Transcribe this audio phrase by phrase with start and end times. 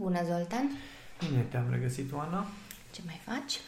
[0.00, 0.70] Bună, Zoltan!
[1.28, 2.46] Bine te-am regăsit, Oana.
[2.92, 3.58] Ce mai faci?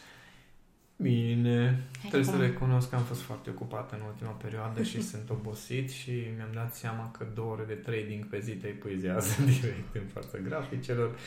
[0.95, 1.65] Bine.
[2.01, 5.89] Hai Trebuie să recunosc că am fost foarte ocupată în ultima perioadă și sunt obosit
[5.89, 10.07] și mi-am dat seama că două ore de trading pe zi te epuizează direct în
[10.13, 11.17] fața graficelor.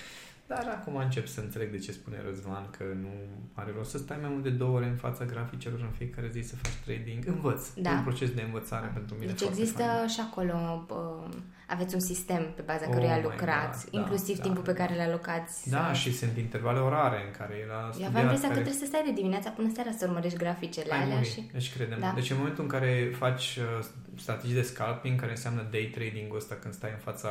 [0.46, 3.12] Dar acum încep să înțeleg de ce spune Răzvan că nu
[3.52, 6.40] are rost să stai mai mult de două ore în fața graficelor în fiecare zi
[6.40, 7.26] să faci trading.
[7.26, 7.68] Învăț.
[7.74, 7.90] Da.
[7.90, 9.32] un proces de învățare pentru mine.
[9.32, 10.08] Deci există fain.
[10.08, 11.34] și acolo, uh,
[11.66, 14.78] aveți un sistem pe baza oh căruia lucrați, God, da, inclusiv da, timpul da, pe
[14.78, 15.70] care le alocați.
[15.70, 15.94] Da, să...
[15.94, 18.60] și sunt intervale orare în care el a Eu aveam impresia care...
[18.60, 21.50] că trebuie să stai de dimineața până seara să urmărești graficele Ai alea și...
[21.52, 21.98] Deci credem.
[22.00, 22.12] Da.
[22.14, 26.54] Deci în momentul în care faci uh, strategii de scalping, care înseamnă day trading-ul ăsta
[26.54, 27.30] când stai în fața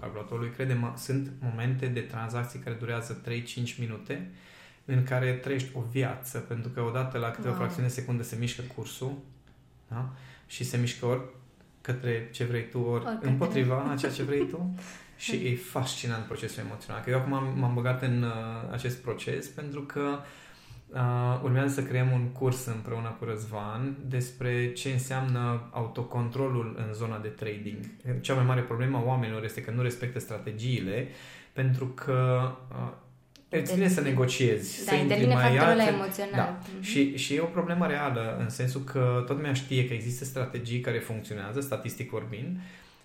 [0.00, 4.30] calculatorului, credem, sunt momente de tranzacții care durează 3-5 minute
[4.84, 7.58] în care trăiești o viață, pentru că odată la câteva wow.
[7.58, 9.12] fracțiuni de secundă se mișcă cursul
[9.88, 10.12] da?
[10.46, 11.20] și se mișcă ori
[11.80, 14.74] către ce vrei tu, ori, ori împotriva a ceea ce vrei tu.
[15.16, 17.02] și e fascinant procesul emoțional.
[17.02, 20.18] Că eu acum m-am, m-am băgat în uh, acest proces pentru că
[20.88, 27.18] uh, urmează să creăm un curs împreună cu Răzvan despre ce înseamnă autocontrolul în zona
[27.18, 27.84] de trading.
[28.20, 31.08] Cea mai mare problemă a oamenilor este că nu respectă strategiile
[31.56, 32.92] pentru că uh,
[33.48, 34.84] Îți vine să negociezi.
[34.84, 36.32] Da, să intervine factorul emoțional.
[36.34, 36.58] Da.
[36.58, 36.80] Mm-hmm.
[36.80, 40.80] Și, și e o problemă reală, în sensul că tot lumea știe că există strategii
[40.80, 42.56] care funcționează, statistic vorbind,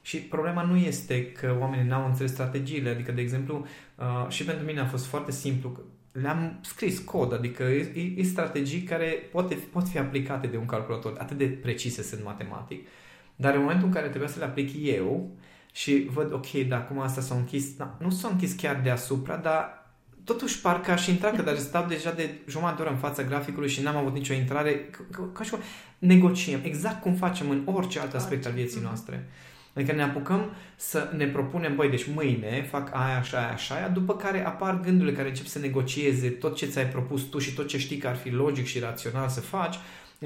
[0.02, 4.66] și problema nu este că oamenii n-au înțeles strategiile, adică, de exemplu, uh, și pentru
[4.66, 5.80] mine a fost foarte simplu,
[6.12, 11.16] le-am scris cod, adică e, e strategii care pot, pot fi aplicate de un calculator,
[11.18, 12.88] atât de precise sunt matematic,
[13.36, 15.32] dar în momentul în care trebuia să le aplic eu
[15.72, 19.82] și văd, ok, dar acum asta s-a închis, da, nu s-a închis chiar deasupra, dar
[20.24, 23.70] totuși parcă aș intra, că dar stau deja de jumătate de oră în fața graficului
[23.70, 25.60] și n-am avut nicio intrare, ca, ca și cum
[25.98, 28.86] negociem, exact cum facem în orice alt aspect al vieții mhm.
[28.86, 29.30] noastre.
[29.74, 33.88] Adică ne apucăm să ne propunem, băi, deci mâine fac aia, așa, aia, așa, aia,
[33.88, 37.68] după care apar gândurile care încep să negocieze tot ce ți-ai propus tu și tot
[37.68, 39.76] ce știi că ar fi logic și rațional să faci,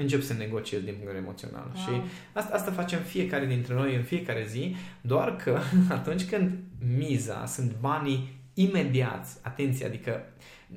[0.00, 1.72] încep să negociezi din punct de vedere emoțional.
[1.74, 1.84] Wow.
[1.84, 5.58] Și asta, asta facem fiecare dintre noi în fiecare zi, doar că
[5.98, 6.58] atunci când
[6.96, 10.24] miza sunt banii imediați, atenție, adică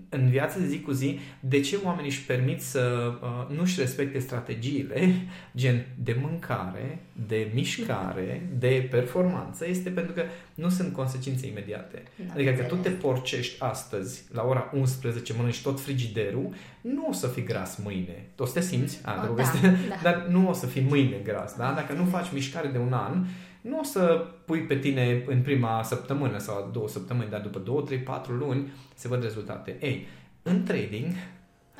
[0.09, 4.19] în viața de zi cu zi, de ce oamenii își permit să uh, nu-și respecte
[4.19, 5.13] strategiile,
[5.57, 10.23] gen de mâncare, de mișcare, de performanță, este pentru că
[10.53, 12.03] nu sunt consecințe imediate.
[12.15, 17.13] Da, adică că tu te porcești astăzi, la ora 11, mănânci tot frigiderul, nu o
[17.13, 18.25] să fii gras mâine.
[18.37, 19.95] O să te simți, a, oh, da, da.
[20.03, 21.55] dar nu o să fii mâine gras.
[21.57, 21.71] Da?
[21.71, 23.25] Dacă nu faci mișcare de un an,
[23.61, 27.81] nu o să pui pe tine în prima săptămână sau două săptămâni, dar după două,
[27.81, 29.77] trei, patru luni se văd rezultate.
[29.79, 30.07] Ei,
[30.43, 31.05] în trading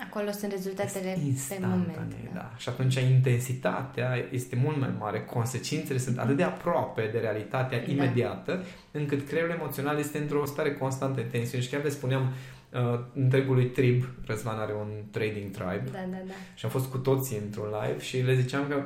[0.07, 1.17] Acolo sunt rezultatele
[1.49, 2.15] pe moment.
[2.23, 2.31] Da.
[2.33, 2.51] da.
[2.57, 7.91] Și atunci intensitatea este mult mai mare, consecințele sunt atât de aproape de realitatea da.
[7.91, 11.63] imediată, încât creierul emoțional este într-o stare constantă de tensiune.
[11.63, 12.33] Și chiar le spuneam
[12.73, 16.33] uh, întregului trib, Răzvan are un trading tribe da, da, da.
[16.55, 18.83] și am fost cu toții într-un live și le ziceam că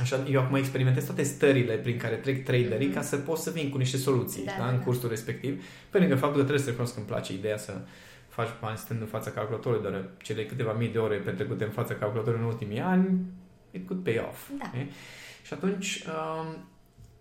[0.00, 2.94] Așa, eu acum experimentez toate stările prin care trec traderii mm-hmm.
[2.94, 5.64] ca să pot să vin cu niște soluții da, da, da, în cursul respectiv.
[5.90, 7.80] Pe lângă faptul că trebuie să recunosc că îmi place ideea să
[8.28, 11.94] faci bani stând în fața calculatorului, dar cele câteva mii de ore petrecute în fața
[11.94, 13.18] calculatorului în ultimii ani,
[13.70, 14.50] it could pay off.
[14.58, 14.78] Da.
[14.78, 14.86] E?
[15.42, 16.56] Și atunci um,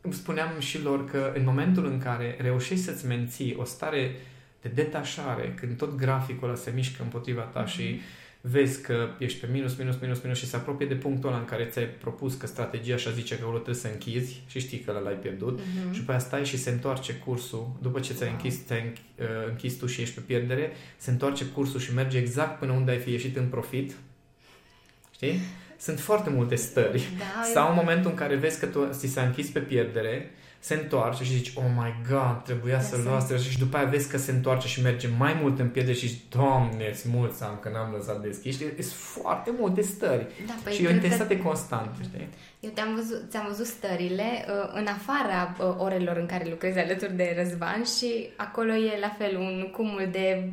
[0.01, 4.16] îmi spuneam și lor că în momentul în care reușești să-ți menții o stare
[4.62, 7.68] de detașare, când tot graficul ăla se mișcă împotriva ta mm-hmm.
[7.68, 8.01] și
[8.41, 11.45] vezi că ești pe minus, minus, minus, minus și se apropie de punctul ăla în
[11.45, 15.01] care ți-ai propus că strategia așa zice că acolo trebuie să închizi și știi că
[15.03, 15.94] l-ai pierdut uh-huh.
[15.94, 18.38] și pe aia stai și se întoarce cursul după ce ți-ai wow.
[18.38, 22.59] închis, ți-ai uh, închis tu și ești pe pierdere, se întoarce cursul și merge exact
[22.59, 23.95] până unde ai fi ieșit în profit.
[25.11, 25.39] Știi?
[25.77, 27.09] Sunt foarte multe stări.
[27.17, 30.74] Da, Sau în momentul în care vezi că tu ți s-a închis pe pierdere se
[30.74, 34.31] întoarce și zici, oh my god, trebuia să luați și după aia vezi că se
[34.31, 38.22] întoarce și merge mai mult în piele și zici, doamne, îți mulțumesc că n-am lăsat
[38.22, 38.58] deschis.
[38.58, 41.44] Și sunt foarte multe stări da, păi și e o intensitate că...
[41.44, 42.28] constantă, știi?
[42.60, 47.16] Eu te-am văzut, ți-am văzut stările uh, în afara uh, orelor în care lucrezi alături
[47.16, 50.51] de Răzvan și acolo e la fel un cumul de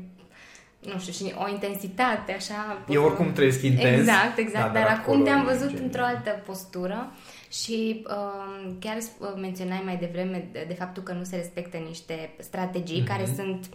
[0.92, 2.82] nu știu, și o intensitate așa.
[2.88, 3.98] Eu oricum trăiesc intens.
[3.98, 7.12] Exact, exact, da, dar, dar acum te-am văzut într-o altă postură
[7.50, 12.30] și uh, chiar uh, menționai mai devreme de, de faptul că nu se respectă niște
[12.38, 13.08] strategii mm-hmm.
[13.08, 13.66] care sunt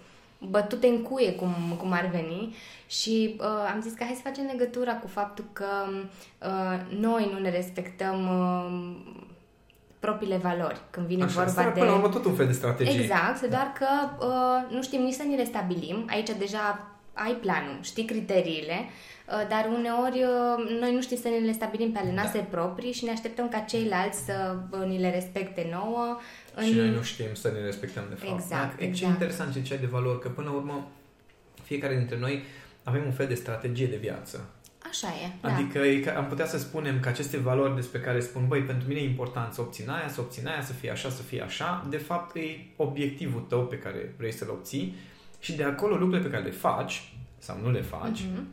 [0.50, 2.56] bătute în cuie, cum, cum ar veni
[2.88, 5.66] și uh, am zis că hai să facem legătura cu faptul că
[6.40, 8.96] uh, noi nu ne respectăm uh,
[10.00, 11.80] propriile valori, când vine Așa, vorba de...
[11.80, 13.02] Până la tot un fel de strategie.
[13.02, 13.48] Exact, da.
[13.48, 13.88] doar că
[14.26, 16.06] uh, nu știm nici să ni le stabilim.
[16.10, 21.46] Aici deja ai planul, știi criteriile, uh, dar uneori uh, noi nu știm să ne
[21.46, 22.58] le stabilim pe ale noastre da.
[22.58, 26.20] proprii și ne așteptăm ca ceilalți să uh, ni le respecte nouă.
[26.56, 26.66] În...
[26.66, 28.40] Și noi nu știm să ne respectăm de fapt.
[28.40, 28.84] Exact, da?
[28.84, 28.96] exact.
[28.96, 30.88] Ce interesant ce ai de valori, că până la urmă
[31.64, 32.44] fiecare dintre noi
[32.84, 34.50] avem un fel de strategie de viață.
[34.90, 35.54] Așa e, da.
[35.54, 36.18] Adică da.
[36.18, 39.54] am putea să spunem că aceste valori despre care spun, băi, pentru mine e important
[39.54, 42.66] să obțin aia, să obțin aia, să fie așa, să fie așa, de fapt e
[42.76, 44.96] obiectivul tău pe care vrei să-l obții
[45.42, 48.44] și de acolo lucrurile pe care le faci sau nu le faci uh-huh.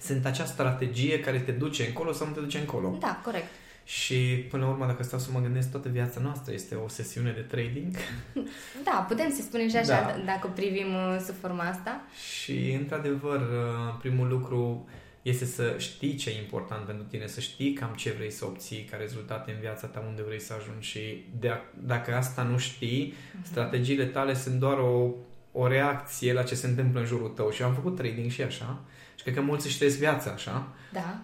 [0.00, 2.96] sunt acea strategie care te duce încolo sau nu te duce încolo.
[3.00, 3.50] Da, corect.
[3.84, 7.30] Și până la urmă, dacă stau să mă gândesc, toată viața noastră este o sesiune
[7.30, 7.96] de trading.
[8.84, 10.22] Da, putem să spunem și așa da.
[10.24, 12.00] dacă privim uh, sub forma asta.
[12.40, 14.88] Și, într-adevăr, uh, primul lucru
[15.22, 18.88] este să știi ce e important pentru tine, să știi cam ce vrei să obții
[18.90, 22.58] ca rezultate în viața ta, unde vrei să ajungi și de a, dacă asta nu
[22.58, 23.42] știi, uh-huh.
[23.42, 25.10] strategiile tale sunt doar o,
[25.52, 28.78] o reacție la ce se întâmplă în jurul tău și am făcut trading și așa
[29.14, 30.68] și cred că mulți își trăiesc viața așa.
[30.92, 31.18] Da.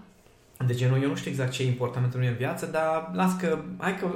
[0.66, 3.36] De genul, eu nu știu exact ce e important pentru mine în viață, dar las
[3.36, 4.06] că, hai că,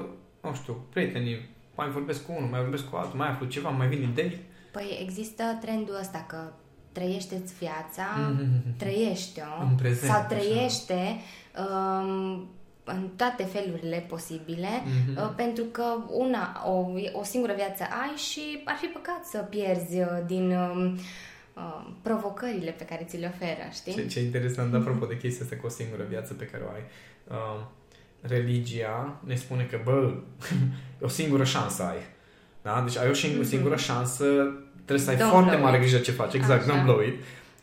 [0.43, 3.89] nu știu, prietenii, mai vorbesc cu unul, mai vorbesc cu altul, mai aflu ceva, mai
[3.89, 4.39] vin idei.
[4.73, 6.53] Păi există trendul ăsta că
[6.93, 8.77] trăiește-ți viața, mm-hmm.
[8.77, 11.21] trăiește-o în prezent, sau trăiește
[11.59, 12.49] um,
[12.85, 15.37] în toate felurile posibile, mm-hmm.
[15.37, 20.07] pentru că una, o, o singură viață ai și ar fi păcat să pierzi uh,
[20.27, 20.93] din uh,
[22.03, 23.95] provocările pe care ți le oferă, știi?
[23.95, 24.81] Ce, ce interesant, mm-hmm.
[24.81, 26.83] apropo de chestia asta cu o singură viață pe care o ai.
[27.29, 27.65] Uh,
[28.21, 30.15] religia ne spune că, bă,
[31.07, 32.03] o singură șansă ai.
[32.63, 32.83] Da?
[32.87, 33.49] Deci ai o singură, mm-hmm.
[33.49, 34.25] singură șansă
[34.85, 36.35] trebuie să ai don't foarte mare grijă ce faci.
[36.35, 36.81] Exact, Așa.
[36.81, 37.15] don't blow it.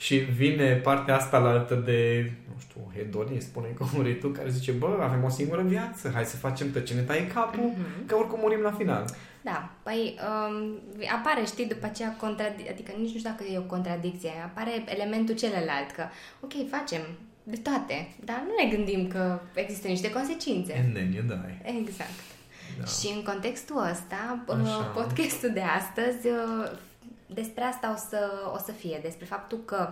[0.06, 4.50] Și vine partea asta la altă de, nu știu, hedonist, spune cum vrei tu, care
[4.50, 8.06] zice, bă, avem o singură viață, hai să facem tot ce ne taie capul, mm-hmm.
[8.06, 9.06] că oricum murim la final.
[9.42, 10.80] Da, păi um,
[11.20, 15.36] apare, știi, după aceea, contradic- adică nici nu știu dacă e o contradicție, apare elementul
[15.36, 16.04] celălalt, că,
[16.40, 17.02] ok, facem
[17.44, 20.84] de toate, dar nu ne gândim că există niște consecințe.
[20.86, 21.80] And then you die.
[21.80, 22.20] Exact.
[22.80, 22.86] Da.
[22.86, 24.84] Și în contextul ăsta, Așa.
[24.84, 26.28] podcastul de astăzi
[27.34, 29.90] despre asta o să, o să fie, despre faptul că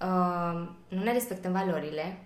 [0.00, 2.18] uh, nu ne respectăm valorile,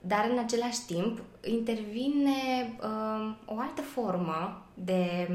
[0.00, 5.28] dar în același timp intervine uh, o altă formă de...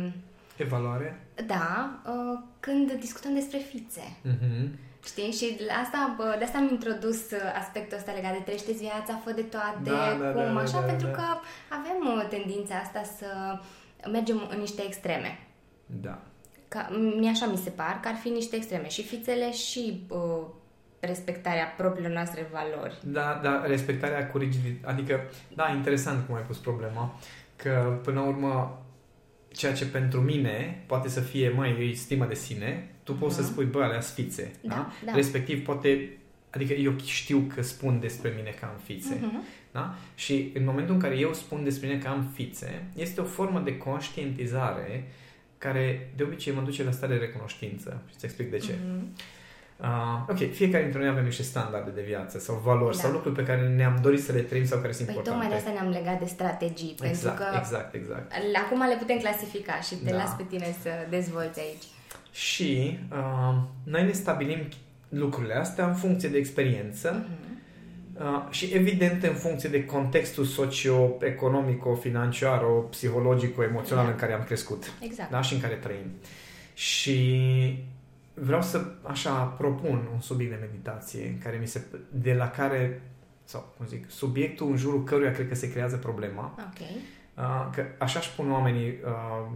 [0.57, 1.27] Evaluare?
[1.45, 4.01] Da, uh, când discutăm despre fițe.
[4.01, 4.67] Uh-huh.
[5.05, 5.31] Știi?
[5.31, 7.21] Și asta, de asta am introdus
[7.59, 10.85] aspectul ăsta legat de trăiește viața, fă de toate, da, da, cum, da, așa, da,
[10.85, 11.13] pentru da.
[11.13, 11.23] că
[11.69, 13.59] avem uh, tendința asta să
[14.09, 15.39] mergem în niște extreme.
[15.85, 16.21] Da.
[16.75, 16.89] Ca,
[17.19, 18.87] mi așa mi se par că ar fi niște extreme.
[18.87, 20.45] Și fițele și uh,
[20.99, 22.97] respectarea propriilor noastre valori.
[23.03, 24.93] Da, da, respectarea cu rigiditate.
[24.93, 25.19] Adică,
[25.55, 27.19] da, interesant cum ai pus problema,
[27.55, 28.81] că până la urmă
[29.51, 33.35] ceea ce pentru mine poate să fie, mai e stimă de sine, tu poți uh-huh.
[33.35, 33.51] să mhm.
[33.51, 34.51] spui, bă, alea fițe.
[34.61, 34.91] Da, da?
[35.05, 35.11] da?
[35.15, 36.17] Respectiv, poate,
[36.49, 39.17] adică eu știu că spun despre mine că am fițe.
[39.17, 39.71] Uh-huh.
[39.71, 39.95] Da?
[40.15, 43.59] Și în momentul în care eu spun despre mine că am fițe, este o formă
[43.59, 45.07] de conștientizare
[45.65, 48.01] care de obicei mă duce la stare de recunoștință.
[48.07, 48.73] Și îți explic de ce.
[48.73, 49.33] Mm-hmm.
[49.77, 53.01] Uh, ok, fiecare dintre noi avem niște standarde de viață sau valori da.
[53.01, 55.45] sau lucruri pe care ne-am dorit să le trăim sau care sunt păi importante.
[55.45, 56.95] tocmai de asta ne-am legat de strategii.
[57.01, 58.31] Exact, pentru că exact, exact.
[58.63, 60.17] Acum le putem clasifica și te da.
[60.17, 61.85] las pe tine să dezvolți aici.
[62.31, 64.67] Și uh, noi ne stabilim
[65.09, 67.54] lucrurile astea în funcție de experiență mm-hmm Uh,
[68.49, 74.11] și evident în funcție de contextul socio-economico-financiar, psihologico-emoțional da.
[74.11, 75.31] în care am crescut exact.
[75.31, 75.41] da?
[75.41, 76.11] și în care trăim.
[76.73, 77.83] Și
[78.33, 83.01] vreau să așa propun un subiect de meditație care mi se, de la care
[83.43, 86.71] sau cum zic, subiectul în jurul căruia cred că se creează problema.
[86.73, 86.95] Okay.
[87.37, 89.47] Uh, că așa își pun oamenii uh,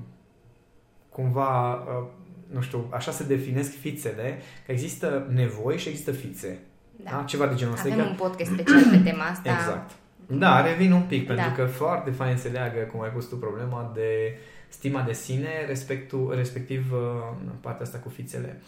[1.09, 2.07] cumva uh,
[2.51, 6.59] nu știu, așa se definesc fițele, că există nevoi și există fițe.
[7.03, 7.09] Da.
[7.09, 7.23] da?
[7.23, 7.87] Ceva de genul ăsta.
[7.87, 8.23] Avem adică...
[8.23, 9.49] un podcast special pe tema asta.
[9.49, 9.91] Exact.
[10.27, 11.33] Da, revin un pic, da.
[11.33, 14.37] pentru că foarte fain se leagă, cum ai pus tu, problema de
[14.67, 18.61] stima de sine, respectul, respectiv uh, partea asta cu fițele.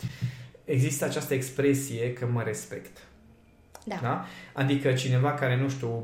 [0.66, 2.98] Există această expresie că mă respect.
[3.86, 3.96] Da.
[4.02, 4.26] da?
[4.54, 6.04] Adică cineva care, nu știu,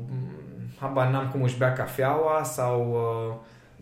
[0.80, 3.36] habar n-am cum își bea cafeaua sau uh,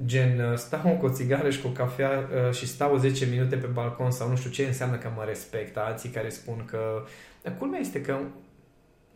[0.05, 3.67] gen uh, stau cu o țigară și cu cafea uh, și stau 10 minute pe
[3.67, 5.77] balcon sau nu știu ce înseamnă că mă respect.
[5.77, 7.05] Alții care spun că
[7.43, 8.19] dar culmea este că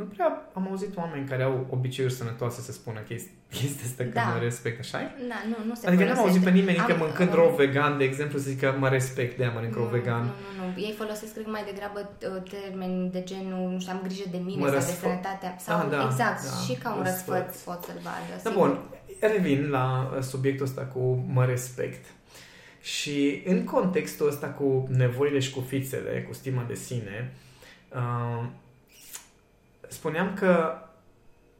[0.00, 4.22] nu prea am auzit oameni care au obiceiuri sănătoase să spună chestia asta că da.
[4.34, 6.94] mă respect, așa Da, nu, nu se Adică nu am auzit pe nimeni am, că
[6.98, 10.22] mâncând rou vegan, de exemplu, să zică mă respect, de mănânc rou vegan.
[10.22, 10.80] Nu, nu, nu.
[10.86, 14.60] Ei folosesc, cred mai degrabă uh, termeni de genul, nu știu, am grijă de mine
[14.60, 14.90] mă sau răsfă...
[14.92, 15.56] de sănătatea.
[15.58, 18.32] Sau, ah, da, exact, da, și ca un răsfăț pot să-l vadă.
[18.42, 18.78] Da, bun.
[19.20, 22.04] Revin la uh, subiectul ăsta cu mă respect.
[22.80, 27.32] Și în contextul ăsta cu nevoile și cu fițele, cu stima de sine,
[27.94, 28.46] Uh,
[29.90, 30.74] spuneam că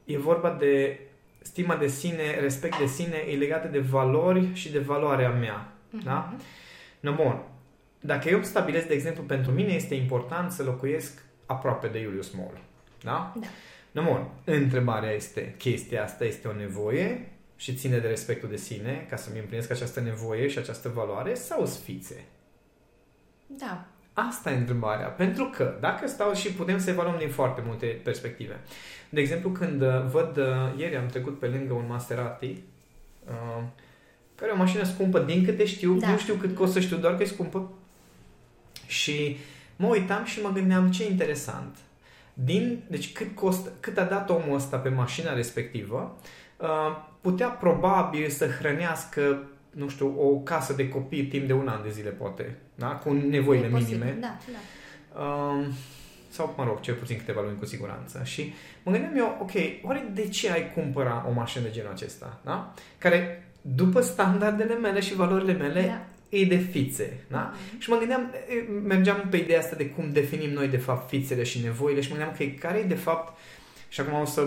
[0.04, 1.00] e vorba de
[1.42, 5.72] stima de sine, respect de sine, e legată de valori și de valoarea mea.
[5.72, 6.04] Uh-huh.
[6.04, 6.34] Da?
[7.00, 7.42] No, bun.
[8.00, 12.60] Dacă eu stabilesc, de exemplu, pentru mine este important să locuiesc aproape de Julius Mall.
[13.02, 13.34] Da?
[13.40, 13.46] Da.
[13.90, 14.28] No, bun.
[14.44, 19.38] Întrebarea este, chestia asta este o nevoie și ține de respectul de sine ca să-mi
[19.38, 22.24] împlinesc această nevoie și această valoare sau sfițe?
[23.46, 23.86] Da.
[24.28, 25.06] Asta e întrebarea.
[25.06, 28.60] Pentru că, dacă stau și putem să evaluăm din foarte multe perspective.
[29.08, 30.44] De exemplu, când uh, văd, uh,
[30.76, 32.62] ieri am trecut pe lângă un Maserati,
[33.26, 33.62] uh,
[34.34, 36.10] care e o mașină scumpă, din câte știu, da.
[36.10, 37.70] nu știu cât costă, știu doar că e scumpă.
[38.86, 39.36] Și
[39.76, 41.76] mă uitam și mă gândeam ce interesant.
[42.34, 46.18] Din, deci cât, costă, cât a dat omul ăsta pe mașina respectivă,
[47.20, 51.90] putea probabil să hrănească nu știu, o casă de copii timp de un an de
[51.90, 52.86] zile, poate, da?
[52.86, 54.16] cu nevoile e minime.
[54.20, 55.22] Da, da.
[55.22, 55.64] Um,
[56.30, 58.20] sau, mă rog, cel puțin câteva luni cu siguranță.
[58.24, 59.50] Și mă gândeam eu, ok,
[59.82, 62.74] oare de ce ai cumpăra o mașină de genul acesta, da?
[62.98, 66.36] Care, după standardele mele și valorile mele, da.
[66.38, 67.52] e de fițe, da?
[67.52, 67.78] Mm-hmm.
[67.78, 68.34] Și mă gândeam,
[68.86, 72.16] mergeam pe ideea asta de cum definim noi, de fapt, fițele și nevoile și mă
[72.16, 73.38] gândeam că care e, de fapt,
[73.88, 74.46] și acum o să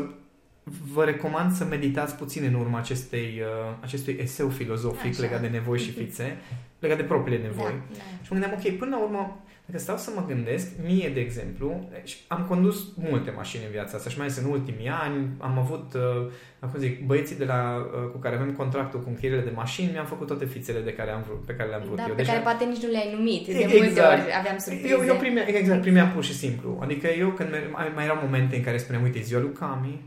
[0.93, 5.21] vă recomand să meditați puțin în urma acestei, uh, acestui eseu filozofic Așa.
[5.21, 6.37] legat de nevoi și fițe,
[6.79, 7.71] legat de propriile nevoi.
[7.71, 8.03] Da, da.
[8.23, 11.87] Și mă gândeam, ok, până la urmă, dacă stau să mă gândesc, mie, de exemplu,
[11.91, 15.57] deci am condus multe mașini în viața asta și mai ales în ultimii ani am
[15.57, 19.55] avut, uh, acum zic, băieții de la, uh, cu care avem contractul cu închirierile de
[19.55, 22.07] mașini, mi-am făcut toate fițele de care am vrut, pe care le-am vrut da, eu.
[22.09, 23.45] pe Deci care am- poate nici nu le-ai numit.
[23.45, 23.73] De Exact.
[23.83, 24.87] multe ori aveam surprize.
[24.87, 26.79] Eu, eu primea, exact, primeam pur și simplu.
[26.81, 29.51] Adică eu când mer- mai, mai erau momente în care spuneam, uite, e ziua lui
[29.51, 30.01] Cami,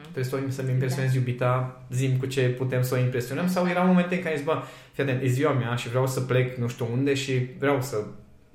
[0.00, 0.12] Mhm.
[0.12, 1.16] trebuie să, o, să-mi impresionez da.
[1.18, 4.62] iubita, zim cu ce putem să o impresionăm, sau erau momente în care zic, bă,
[4.92, 7.96] fii atent, e ziua mea și vreau să plec nu știu unde și vreau să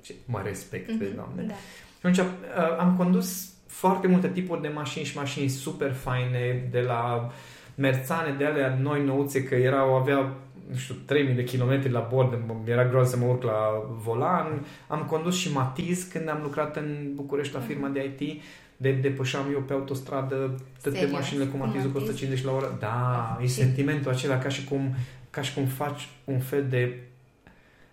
[0.02, 0.98] și mă respect, mm-hmm.
[0.98, 1.42] vezi, doamne.
[1.42, 1.54] Da.
[1.54, 6.80] Și atunci uh, am condus foarte multe tipuri de mașini și mașini super faine, de
[6.80, 7.32] la
[7.74, 10.36] merțane de alea noi nouțe, că erau, avea
[10.70, 13.58] nu știu, 3000 de kilometri la bord, mi era groază să mă urc la
[14.02, 14.66] volan.
[14.86, 18.42] Am condus și Matiz când am lucrat în București la firma de IT.
[18.84, 20.36] De depășeam eu pe autostradă
[20.82, 21.10] toate Serios?
[21.10, 22.08] mașinile cu Cu Matizul cu Matiz?
[22.08, 22.76] 150 la oră.
[22.80, 24.94] Da, e Și- sentimentul acela ca și cum
[25.30, 26.98] ca și cum faci un fel de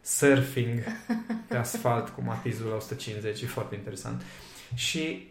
[0.02, 0.80] surfing
[1.48, 3.42] pe asfalt cu Matizul la 150.
[3.42, 4.22] E foarte interesant.
[4.74, 5.28] Și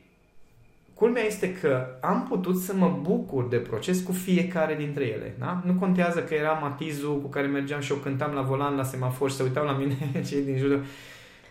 [0.95, 5.35] culmea este că am putut să mă bucur de proces cu fiecare dintre ele.
[5.39, 5.63] Da?
[5.67, 9.31] Nu contează că era Matizul cu care mergeam și eu cântam la volan la semafor
[9.31, 9.97] și se uitau la mine
[10.29, 10.85] cei din jur.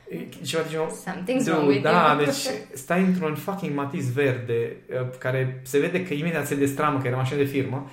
[0.10, 2.26] E Ceva de genul, Something's Dude, wrong with da, you.
[2.26, 7.08] deci stai într-un fucking matiz verde uh, care se vede că imediat se destramă că
[7.08, 7.90] era mașină de firmă.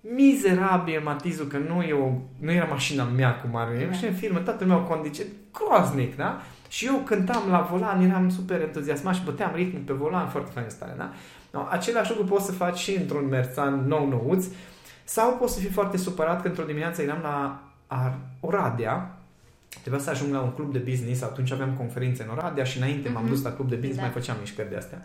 [0.00, 2.08] Mizerabil matizul, că nu, e o,
[2.38, 3.84] nu era mașina mea cum ar veni, Da.
[3.84, 3.90] da.
[3.90, 6.40] mașină de firmă, toată lumea o condiție, groaznic, da?
[6.68, 10.66] Și eu cântam la volan, eram super entuziasmat și băteam ritmul pe volan, foarte fain
[10.68, 11.12] stare, da?
[11.50, 14.44] No, același lucru poți să faci și într-un merțan nou nouț
[15.04, 19.13] sau poți să fii foarte supărat că într-o dimineață eram la Ar- Oradea
[19.80, 23.08] Trebuia să ajung la un club de business, atunci aveam conferințe în Oradea și înainte
[23.08, 23.32] m-am Mhm.
[23.32, 24.02] dus la club de business, Da.
[24.04, 25.02] mai făceam mișcări de astea.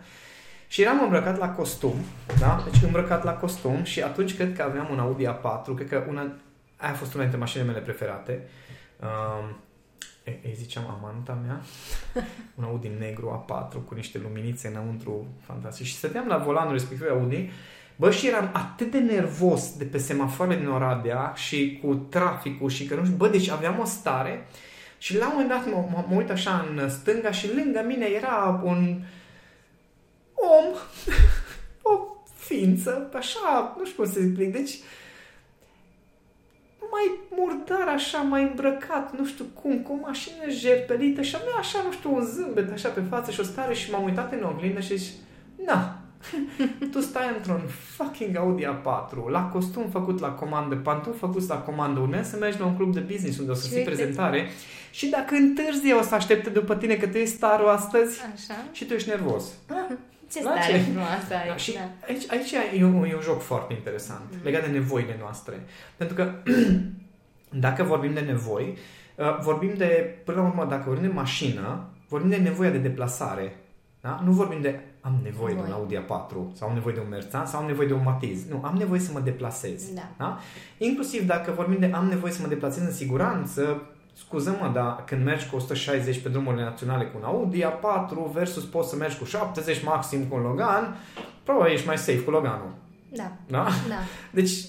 [0.68, 1.94] Și eram îmbrăcat la costum,
[2.38, 2.64] da?
[2.70, 6.20] Deci îmbrăcat la costum și atunci cred că aveam un Audi A4, cred că una,
[6.76, 8.42] aia a fost una dintre mașinile mele preferate.
[9.00, 9.56] Um,
[10.24, 11.60] e, îi ziceam amanta mea,
[12.58, 15.86] un Audi negru A4 cu niște luminițe înăuntru fantastic.
[15.86, 17.50] Și stăteam la volanul respectiv Audi
[18.00, 22.86] Bă, și eram atât de nervos de pe semafoarele din Oradea și cu traficul și
[22.86, 24.46] că nu știu, bă, deci aveam o stare
[24.98, 28.06] și la un moment dat mă, mă, mă uit așa în stânga și lângă mine
[28.06, 29.02] era un
[30.34, 30.64] om,
[31.92, 34.78] o ființă, așa, nu știu cum să explic, deci
[36.90, 41.82] mai murdar așa, mai îmbrăcat, nu știu cum, cu o mașină jerpelită și avea așa,
[41.84, 44.80] nu știu, un zâmbet așa pe față și o stare și m-am uitat în oglindă
[44.80, 45.14] și zic,
[45.64, 45.99] na,
[46.92, 47.60] tu stai într-un
[47.96, 52.58] fucking Audi A4, la costum făcut la comandă, pantofi făcuți la comandă, urmează să mergi
[52.58, 54.48] la un club de business unde o să Și fii uite- prezentare
[54.90, 58.54] și dacă întârzi o să aștepte după tine că tu ești starul astăzi Așa.
[58.72, 59.44] și tu ești nervos.
[60.32, 60.78] Ce La stare ce?
[60.78, 61.48] frumoasă ai.
[61.48, 61.80] Da, și da.
[62.06, 64.44] aici, aici e, un, e un joc foarte interesant Mhm.
[64.44, 65.54] legat de nevoile noastre.
[65.96, 66.32] Pentru că
[67.66, 68.78] dacă vorbim de nevoi,
[69.16, 73.56] uh, vorbim de, până la urmă, dacă vorbim de mașină, vorbim de nevoia de deplasare.
[74.00, 74.20] Da?
[74.24, 75.80] Nu vorbim de am nevoie de un Nevoie.
[75.80, 78.44] Audi A4 sau am nevoie de un Mercedes sau am nevoie de un Matiz.
[78.48, 79.92] Nu, am nevoie să mă deplasez.
[79.94, 80.08] Da.
[80.16, 80.38] Da?
[80.78, 83.82] Inclusiv dacă vorbim de am nevoie să mă deplasez în siguranță,
[84.14, 88.88] scuză-mă, dar când mergi cu 160 pe drumurile naționale cu un Audi A4 versus poți
[88.88, 90.96] să mergi cu 70 maxim cu un Logan,
[91.42, 92.72] probabil ești mai safe cu Loganul.
[93.08, 93.32] Da.
[93.46, 93.66] Da?
[93.88, 93.98] Da.
[94.30, 94.64] Deci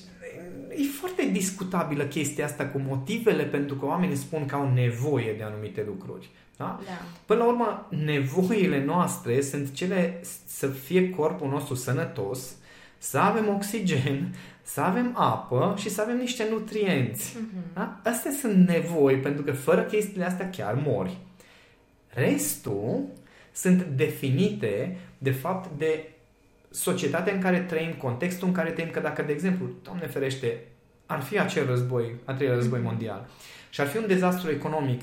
[0.82, 5.44] e foarte discutabilă chestia asta cu motivele pentru că oamenii spun că au nevoie de
[5.44, 6.30] anumite lucruri.
[6.58, 6.80] Da?
[6.86, 7.06] Da.
[7.26, 12.56] Până la urmă, nevoile noastre sunt cele să fie corpul nostru sănătos,
[12.98, 17.36] să avem oxigen, să avem apă și să avem niște nutrienți.
[17.38, 17.74] Mhm.
[17.74, 18.00] Da?
[18.04, 21.18] Astea sunt nevoi, pentru că fără chestiile astea chiar mori.
[22.08, 23.04] Restul
[23.52, 26.10] sunt definite, de fapt, de
[26.70, 30.60] societatea în care trăim, contextul în care trăim, că dacă, de exemplu, Doamne ferește,
[31.12, 33.30] ar fi acel război, a treilea război mondial,
[33.70, 35.02] și ar fi un dezastru economic,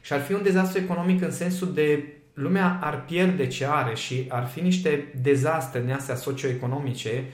[0.00, 4.26] și ar fi un dezastru economic în sensul de lumea ar pierde ce are și
[4.28, 7.24] ar fi niște dezastre din astea socioeconomice,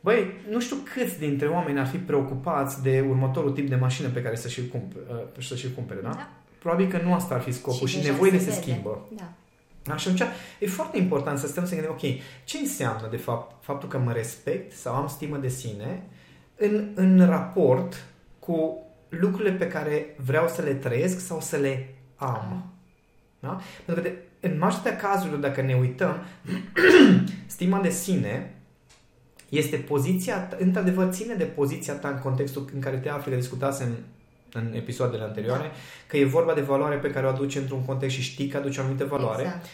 [0.00, 4.22] băi, nu știu câți dintre oameni ar fi preocupați de următorul tip de mașină pe
[4.22, 5.04] care să și-l cumpere,
[5.38, 6.08] să și cumpere da?
[6.08, 6.28] Da.
[6.58, 8.56] Probabil că nu asta ar fi scopul și, și deja nevoile se, vede.
[8.56, 9.08] schimbă.
[9.16, 9.32] Da.
[9.82, 9.96] Da?
[9.96, 12.00] Și atunci e foarte important să stăm să gândim, ok,
[12.44, 16.02] ce înseamnă de fapt faptul că mă respect sau am stimă de sine
[16.60, 18.04] în, în raport
[18.38, 22.72] cu lucrurile pe care vreau să le trăiesc sau să le am.
[23.40, 23.60] Da?
[23.84, 24.14] Pentru că de,
[24.48, 26.16] în majoritatea cazurilor, dacă ne uităm,
[27.46, 28.54] stima de sine
[29.48, 33.36] este poziția, ta- într-adevăr ține de poziția ta în contextul în care te afli, că
[33.36, 33.88] discutasem
[34.52, 35.72] în episoadele anterioare, Da.
[36.06, 38.80] că e vorba de valoare pe care o aduci într-un context și știi că aduce
[38.80, 39.42] o anumită valoare.
[39.42, 39.66] Exact.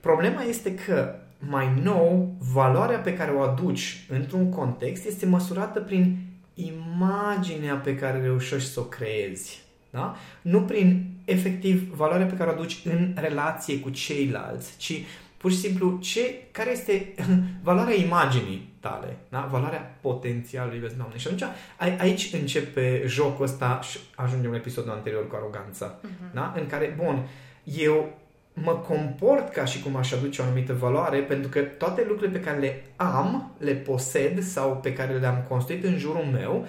[0.00, 6.16] Problema este că, mai nou, valoarea pe care o aduci într-un context este măsurată prin
[6.54, 9.60] imaginea pe care reușești să o creezi.
[9.90, 10.16] Da?
[10.42, 15.02] Nu prin, efectiv, valoarea pe care o aduci în relație cu ceilalți, ci
[15.36, 17.14] pur și simplu ce, care este
[17.68, 19.48] valoarea imaginii tale, da?
[19.50, 21.16] valoarea potențialului, vezi, Doamne.
[21.16, 21.42] Și atunci
[21.76, 26.34] ai- aici începe jocul ăsta și ajungem la episodul anterior cu aroganța, Mhm.
[26.34, 26.54] da?
[26.56, 27.26] în care, bun,
[27.64, 28.18] eu
[28.52, 32.44] mă comport ca și cum aș aduce o anumită valoare, pentru că toate lucrurile pe
[32.44, 36.66] care le am, le posed sau pe care le-am construit în jurul meu,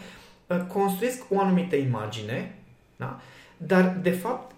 [0.48, 2.56] uh, construiesc o anumită imagine,
[2.96, 3.20] da?
[3.58, 4.56] dar, de fapt,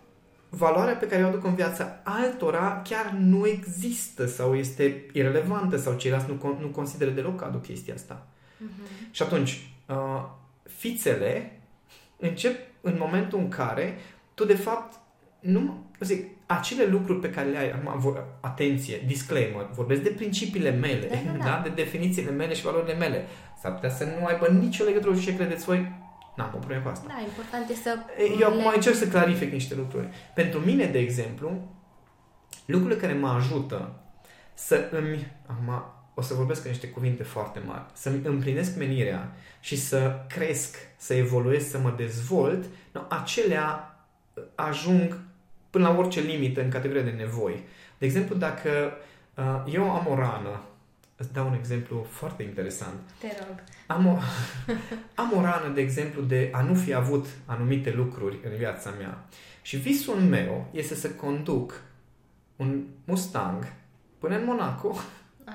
[0.50, 5.94] valoarea pe care o aduc în viața altora chiar nu există sau este irrelevantă sau
[5.94, 8.27] ceilalți nu, con- nu consideră deloc că aduc chestia asta.
[8.58, 9.12] Mhm.
[9.12, 10.25] Și atunci, uh,
[10.63, 11.60] fițele
[12.17, 13.97] încep în momentul în care
[14.34, 15.00] tu, de fapt,
[15.39, 20.69] nu, zic, acele lucruri pe care le ai, acum, vor, atenție, disclaimer, vorbesc de principiile
[20.71, 21.43] mele, Da, da, da.
[21.45, 21.62] da?
[21.63, 23.25] de definițiile mele și valorile mele.
[23.62, 25.91] S-ar putea să nu aibă nicio legătură cu ce credeți voi,
[26.36, 27.05] n-am o problemă cu asta.
[27.08, 27.97] Da, important e să...
[28.39, 30.08] Eu acum le- încerc să clarific niște lucruri.
[30.34, 31.69] Pentru mine, de exemplu,
[32.65, 33.91] lucrurile care mă ajută
[34.53, 35.31] să îmi...
[35.45, 35.84] Acum
[36.17, 37.84] o să vorbesc în niște cuvinte foarte mari.
[37.93, 43.97] Să-mi împlinesc menirea și să cresc, să evoluez, să mă dezvolt, no, acelea
[44.55, 45.19] ajung
[45.76, 47.64] până la orice limită în categoria de nevoi.
[47.98, 48.70] De exemplu, dacă
[49.36, 50.62] uh, eu am o rană,
[51.16, 53.00] îți dau un exemplu foarte interesant.
[53.20, 53.64] Te rog.
[53.88, 54.18] Am o,
[55.22, 59.26] am o rană, de exemplu, de a nu fi avut anumite lucruri în viața mea.
[59.62, 61.82] Și visul meu este să conduc
[62.56, 63.74] un Mustang
[64.20, 64.96] până în Monaco,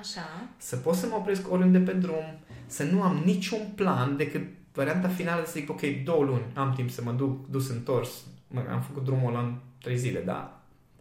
[0.01, 0.49] Așa.
[0.57, 5.09] să pot să mă opresc oriunde pe drum, să nu am niciun plan decât varianta
[5.09, 8.11] finală să zic, ok, două luni, am timp să mă duc, dus întors.
[8.51, 10.61] Mă, am făcut drumul ăla în trei zile, da?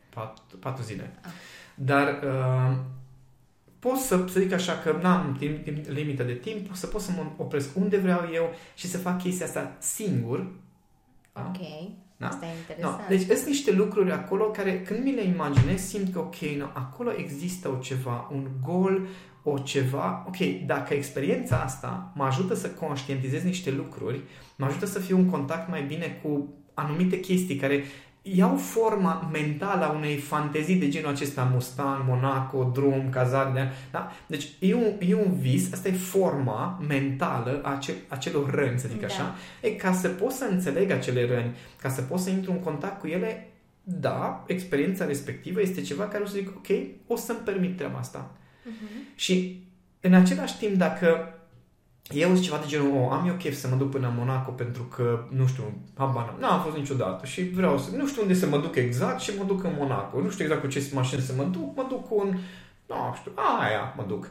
[0.10, 1.14] Patru, patru zile.
[1.22, 1.30] Ah.
[1.76, 2.78] Dar uh,
[3.80, 7.12] pot să, să zic așa că n-am timp, timp, limită de timp, să pot să
[7.12, 10.48] mă opresc unde vreau eu și să fac chestia asta singur.
[11.34, 11.52] Da?
[11.56, 11.90] Ok.
[12.18, 12.28] Da?
[12.28, 13.08] Asta e No, interesant.
[13.08, 17.12] deci sunt niște lucruri acolo care când mi le imaginez simt că ok, no, acolo
[17.18, 19.08] există o ceva, un gol,
[19.44, 24.22] o ceva, ok, dacă experiența asta mă ajută să conștientizez niște lucruri,
[24.56, 27.84] mă ajută să fiu în contact mai bine cu anumite chestii care
[28.22, 34.12] iau forma mentală a unei fantezii de genul acesta, Mustang, Monaco, drum, cazare, da?
[34.28, 38.88] Deci e un, e un vis, asta e forma mentală a ace- acelor răni, să
[38.88, 39.06] zic Da.
[39.06, 39.36] așa.
[39.62, 43.00] E ca să pot să înțeleg acele răni, ca să pot să intru în contact
[43.00, 43.48] cu ele,
[43.84, 46.68] da, experiența respectivă este ceva care o să zic, ok,
[47.08, 48.32] o să-mi permit treaba asta.
[48.64, 49.08] Mhm.
[49.16, 49.64] Și
[50.02, 51.34] în același timp, dacă
[52.12, 54.52] eu zic ceva de genul, o, am eu chef să mă duc până la Monaco
[54.52, 55.64] pentru că, nu știu,
[55.98, 59.20] habar n-am, n-am fost niciodată și vreau să, nu știu unde să mă duc exact
[59.20, 60.22] și mă duc în Monaco.
[60.22, 62.38] Nu știu exact cu ce mașină să mă duc, mă duc cu un,
[62.86, 64.30] nu știu, aia mă duc.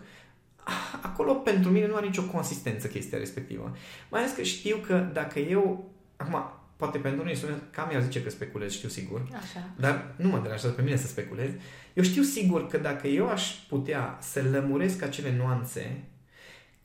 [1.02, 3.76] Acolo pentru mine nu are nicio consistență chestia respectivă.
[4.08, 8.22] Mai ales că știu că dacă eu, acum, poate pentru unii sună, cam ea zice
[8.22, 9.68] că speculez, știu sigur, Așa.
[9.76, 11.50] dar nu mă deranjează pe mine să speculez.
[11.94, 16.04] Eu știu sigur că dacă eu aș putea să lămuresc acele nuanțe,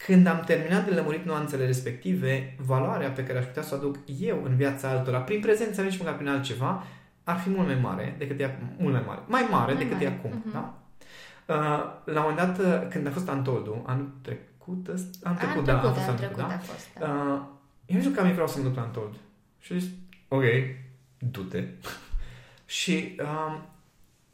[0.05, 3.95] când am terminat de lămurit nuanțele respective, valoarea pe care aș putea să o aduc
[4.19, 6.83] eu în viața altora, prin prezența mea și măcar prin altceva,
[7.23, 8.71] ar fi mult mai mare decât e acum.
[8.77, 9.19] Mult mai mare.
[9.27, 10.05] Mai mare Mai decât mare.
[10.05, 10.31] e acum.
[10.45, 10.51] Mhm.
[10.51, 10.77] Da?
[11.45, 15.55] Uh, la un moment dat, uh, când a fost Antoldu, anul trecut, ăsta- anul trecut,
[15.55, 16.55] Anul da, a trecut, fost anul anul trecut da?
[16.55, 16.87] a fost.
[16.99, 17.33] Da.
[17.33, 17.41] Uh,
[17.85, 19.13] eu zic că am vreau să mă duc la Untold.
[19.59, 19.89] Și zis,
[20.27, 20.43] ok,
[21.17, 21.63] du-te.
[22.79, 23.61] și um,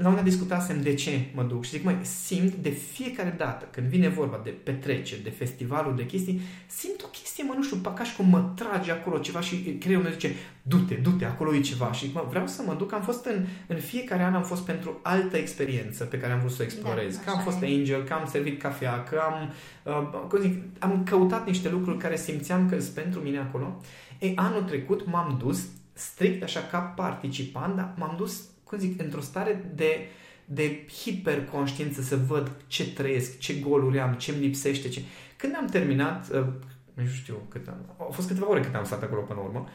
[0.02, 3.68] la un moment discutasem de ce mă duc și zic, măi, simt de fiecare dată
[3.72, 7.78] când vine vorba de petreceri, de festivalul, de chestii, simt o chestie, mă, nu știu,
[7.78, 11.60] ca și cum mă trage acolo ceva și creierul meu zice, du-te, du-te, acolo e
[11.60, 14.62] ceva și mă, vreau să mă duc, am fost în, în fiecare an am fost
[14.62, 17.66] pentru altă experiență pe care am vrut să o explorez, da, că am fost e.
[17.66, 22.16] angel, că am servit cafea, că am, uh, cum zic, am căutat niște lucruri care
[22.16, 23.82] simțeam că sunt pentru mine acolo.
[24.20, 29.22] Ei, anul trecut m-am dus strict așa ca participant, dar m-am dus cum zic, într-o
[29.22, 30.08] stare de,
[30.46, 34.90] de hiperconștiință să văd ce trăiesc, ce goluri am, ce îmi lipsește.
[34.90, 35.02] Ce...
[35.38, 36.46] Când am terminat, uh,
[36.94, 39.68] nu știu cât am, au fost câteva ore cât am stat acolo până la urmă,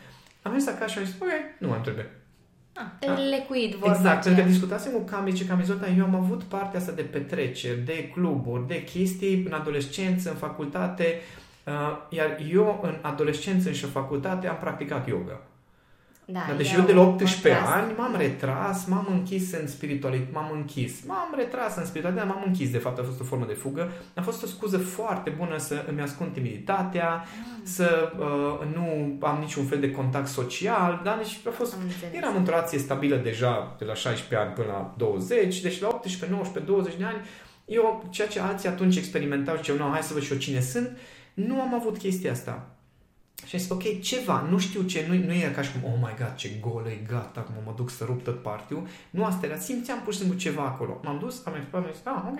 [0.42, 1.28] am mers acasă și am zis, ok,
[1.58, 2.10] nu mai trebuie.
[2.74, 3.18] Ah, ah.
[3.30, 6.80] lecuit vorba Exact, pentru că discutasem cu Cami și Cami zis, eu am avut partea
[6.80, 11.20] asta de petreceri, de cluburi, de chestii în adolescență, în facultate,
[11.66, 11.72] uh,
[12.08, 15.40] iar eu în adolescență și în facultate am practicat yoga.
[16.26, 20.50] Da, Dar deși eu de la 18 ani m-am retras, m-am închis în spiritualitate, m-am
[20.52, 23.92] închis, m-am retras în spiritualitate, m-am închis, de fapt a fost o formă de fugă,
[24.14, 27.64] a fost o scuză foarte bună să îmi ascund timiditatea, mm.
[27.64, 31.16] să uh, nu am niciun fel de contact social, da?
[31.16, 31.76] Deci a fost,
[32.12, 36.30] eram într-o relație stabilă deja de la 16 ani până la 20, deci la 18,
[36.30, 37.20] 19, 20 de ani,
[37.64, 40.60] eu, ceea ce alții atunci experimentau și ziceau, nu, hai să văd și eu cine
[40.60, 40.98] sunt,
[41.34, 42.73] nu am avut chestia asta.
[43.54, 45.98] Și am zis, ok, ceva, nu știu ce, nu, nu e ca și cum, oh
[46.00, 48.86] my god, ce gol e, gata, acum mă duc să rup tot partiu.
[49.10, 51.00] Nu asta era, simțeam pur și simplu ceva acolo.
[51.04, 52.38] M-am dus, am explorat, am zis, ah, ok,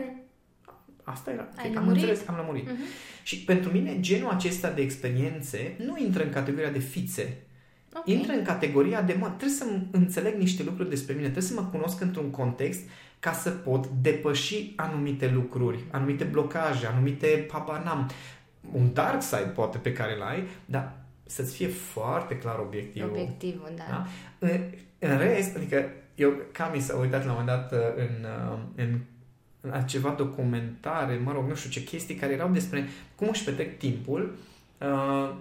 [1.03, 1.49] asta era.
[1.57, 2.69] Ai am înțeles, am lămurit.
[2.69, 3.23] Uh-huh.
[3.23, 7.37] Și pentru mine, genul acesta de experiențe nu intră în categoria de fițe.
[7.95, 8.15] Okay.
[8.15, 11.69] Intră în categoria de, mă, trebuie să înțeleg niște lucruri despre mine, trebuie să mă
[11.73, 12.81] cunosc într-un context
[13.21, 18.09] ca să pot depăși anumite lucruri, anumite blocaje, anumite habar
[18.73, 23.11] un dark side poate pe care îl ai, dar să-ți fie foarte clar obiectivul.
[23.11, 23.85] Obiectivul, da.
[23.89, 24.07] da?
[24.39, 24.61] În,
[24.99, 25.85] în rest, adică
[26.15, 28.99] eu, Cami s-a uitat la un moment dat uh, în, uh, în,
[29.61, 33.79] în ceva documentare, mă rog, nu știu ce chestii care erau despre cum își petrec
[33.79, 34.35] timpul
[34.79, 35.35] uh,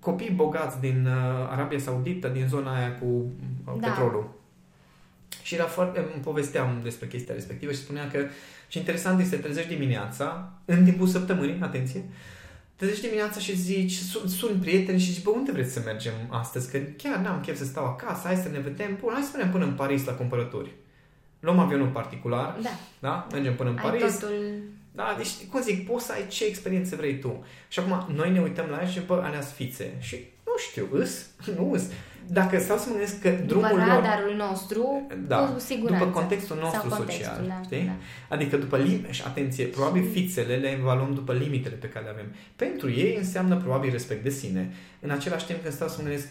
[0.00, 3.88] copii bogați din uh, Arabia Saudită, din zona aia cu uh, da.
[3.88, 4.36] petrolul.
[5.42, 8.18] Și era foarte, îmi povesteam despre chestia respectivă și spunea că
[8.68, 12.04] și interesant este, trezești dimineața, în timpul săptămânii, atenție,
[12.78, 16.70] trezești dimineața și zici, sun, sun prieteni și zici, bă, unde vreți să mergem astăzi?
[16.70, 19.52] Că chiar n-am chef să stau acasă, hai să ne vedem, bun, hai să mergem
[19.52, 20.70] până în Paris la cumpărături.
[21.40, 23.26] Luăm avionul particular, da, da?
[23.32, 24.18] mergem până în ai Paris.
[24.18, 24.62] Totul...
[24.92, 27.44] Da, deci, cum zic, poți să ai ce experiențe vrei tu.
[27.68, 29.96] Și acum, noi ne uităm la ea și, bă, alea fițe.
[30.00, 30.16] Și
[30.48, 31.26] nu știu, îs,
[31.58, 31.82] nu îs
[32.30, 36.04] dacă stau să mă gândesc că drumul după radarul lor, nostru, da, cu siguranță.
[36.04, 37.84] După contextul nostru contextul, social, da, știi?
[37.84, 37.96] Da.
[38.34, 40.10] Adică după limite, și atenție, probabil și...
[40.10, 42.26] fițele le evaluăm după limitele pe care le avem.
[42.56, 44.72] Pentru ei înseamnă probabil respect de sine.
[45.00, 46.28] În același timp când stau să mă gândesc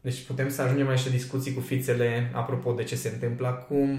[0.00, 3.98] deci putem să ajungem la niște discuții cu fițele apropo de ce se întâmplă acum.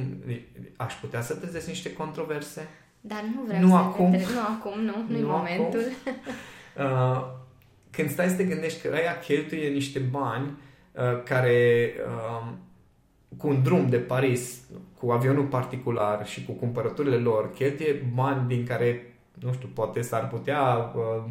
[0.76, 2.68] Aș putea să trezesc niște controverse?
[3.02, 4.12] Dar nu vreau nu să acum.
[4.12, 5.80] Nu acum, nu, nu, nu momentul.
[6.78, 7.40] uh,
[7.92, 10.52] când stai să te gândești că ăia cheltuie niște bani
[10.92, 12.58] Uh, care um,
[13.38, 14.60] cu un drum de Paris,
[15.00, 20.28] cu avionul particular și cu cumpărăturile lor, cheltuie bani din care, nu știu, poate s-ar
[20.28, 21.24] putea uh,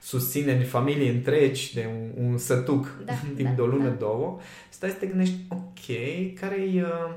[0.00, 3.94] susține familii întregi de un, un sătuc da, din da, o lună, da.
[3.94, 5.96] două, stai să te gândești, ok,
[6.40, 7.14] care-i uh,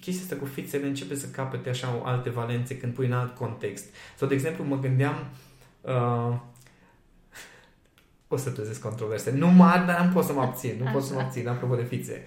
[0.00, 3.94] chestia asta cu fițele începe să capete așa alte valențe când pui în alt context.
[4.16, 5.26] Sau, de exemplu, mă gândeam
[5.80, 6.36] uh,
[8.32, 9.30] o să trezesc controverse.
[9.30, 10.74] Nu mari, dar nu pot să mă abțin.
[10.78, 10.92] Nu Așa.
[10.92, 12.24] pot să mă abțin, apropo de fițe.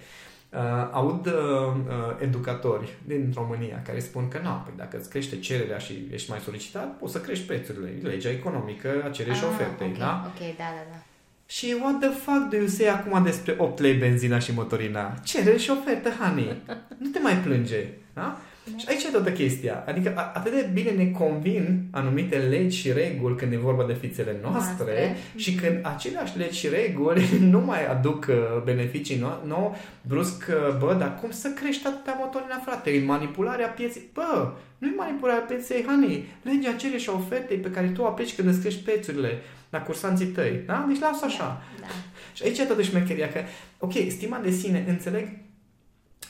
[0.50, 0.60] Uh,
[0.92, 5.78] aud uh, uh, educatori din România care spun că nu, păi dacă îți crește cererea
[5.78, 8.08] și ești mai solicitat, poți să crești prețurile.
[8.08, 10.24] Legea economică a cererii și ah, ofertei, okay, da?
[10.26, 11.02] Ok, da, da, da.
[11.46, 15.14] Și what the fuck do you say acum despre 8 lei benzina și motorina?
[15.24, 16.62] Cerere și ofertă, honey.
[16.98, 18.38] Nu te mai plânge, da?
[18.70, 18.76] Da.
[18.78, 19.84] Și aici e toată chestia.
[19.86, 24.36] Adică atât de bine ne convin anumite legi și reguli când e vorba de fițele
[24.42, 25.16] noastre, noastre.
[25.36, 30.78] și când aceleași legi și reguli nu mai aduc uh, beneficii nou, nou brusc, uh,
[30.78, 32.90] bă, dar cum să crești atâtea motorina, frate?
[32.90, 34.02] E manipularea pieței.
[34.12, 36.28] Bă, nu e manipularea pieței, honey.
[36.42, 40.62] Legea cererii și ofertei pe care tu aplici când îți crești prețurile la cursanții tăi.
[40.66, 40.84] Da?
[40.88, 41.62] Deci lasă așa.
[41.80, 41.86] Da, da.
[42.34, 43.40] Și aici e toată șmecheria că,
[43.78, 45.28] ok, stima de sine, înțeleg,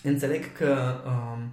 [0.03, 1.53] înțeleg că um,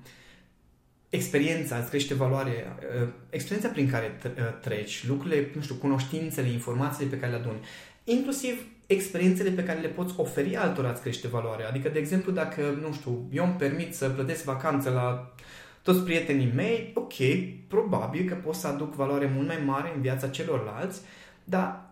[1.12, 7.10] experiența, îți crește valoare, uh, experiența prin care uh, treci, lucrurile, nu știu, cunoștințele, informațiile
[7.10, 7.60] pe care le aduni,
[8.04, 11.64] inclusiv experiențele pe care le poți oferi altora îți crește valoare.
[11.64, 15.34] Adică, de exemplu, dacă, nu știu, eu îmi permit să plătesc vacanță la
[15.82, 17.14] toți prietenii mei, ok,
[17.68, 21.02] probabil că pot să aduc valoare mult mai mare în viața celorlalți,
[21.44, 21.90] dar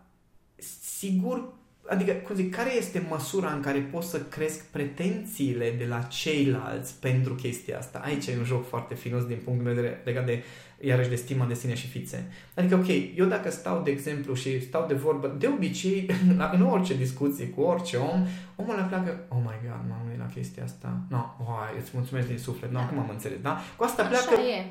[0.82, 1.54] sigur
[1.90, 7.00] adică, cum zic, care este măsura în care poți să cresc pretențiile de la ceilalți
[7.00, 8.02] pentru chestia asta?
[8.04, 10.44] Aici e un joc foarte finos din punct de vedere legat de,
[10.80, 12.32] iarăși, de stima de sine și fițe.
[12.54, 16.10] Adică, ok, eu dacă stau, de exemplu, și stau de vorbă, de obicei,
[16.56, 20.64] în orice discuție cu orice om, omul ăla pleacă, oh my god, m-am la chestia
[20.64, 20.98] asta.
[21.10, 22.86] No, oh, îți mulțumesc din suflet, no, da.
[22.86, 23.60] acum am înțeles, da?
[23.78, 24.66] Cu asta Așa pleacă e.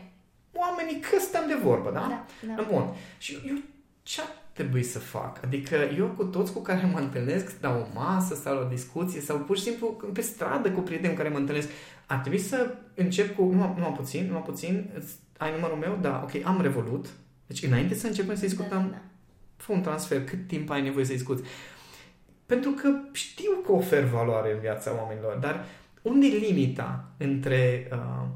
[0.52, 2.26] oamenii că stăm de vorbă, da?
[2.46, 2.66] Da, da.
[2.70, 2.84] Bun.
[3.18, 3.56] Și eu
[4.02, 5.40] ce ar trebui să fac?
[5.44, 9.20] Adică eu cu toți cu care mă întâlnesc, la o masă sau la o discuție
[9.20, 11.68] sau pur și simplu pe stradă cu prieteni cu care mă întâlnesc,
[12.06, 15.98] ar trebui să încep cu, nu, nu puțin, nu puțin, îți- ai numărul meu?
[16.00, 17.06] Da, ok, am Revolut.
[17.46, 19.02] Deci înainte să începem să discutăm, Da, da.
[19.56, 21.42] fă un transfer, cât timp ai nevoie să discuți.
[22.46, 25.64] Pentru că știu că ofer valoare în viața oamenilor, dar
[26.02, 28.26] unde e limita între uh,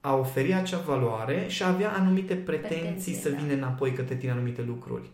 [0.00, 3.36] a oferi acea valoare și a avea anumite pretenții, Pretenții, să da.
[3.36, 5.10] vină înapoi către tine anumite lucruri?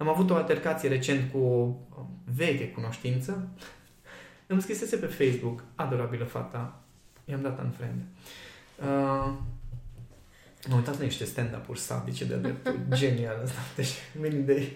[0.00, 3.48] Am avut o altercație recent cu o uh, veche cunoștință.
[4.46, 6.82] Îmi scrisese pe Facebook, adorabilă fata,
[7.24, 8.00] i-am dat în friend.
[8.78, 9.32] Uh,
[10.68, 14.72] m-am uitat la niște stand-up-uri sadice de dreptul, genial ăsta, deci mini idei.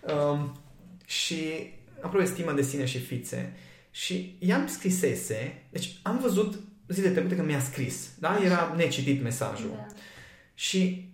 [0.00, 0.56] Um,
[1.04, 3.56] și apropo de stima de sine și fițe.
[3.90, 8.38] Și i-am scrisese, deci am văzut zilele trecute că mi-a scris, da?
[8.44, 9.70] Era necitit mesajul.
[9.74, 9.86] Da.
[10.54, 11.10] Și